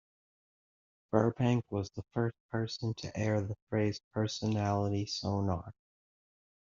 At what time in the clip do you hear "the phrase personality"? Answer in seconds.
3.39-5.05